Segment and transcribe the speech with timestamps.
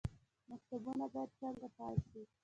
[0.49, 2.21] مکتبونه باید څنګه فعال شي؟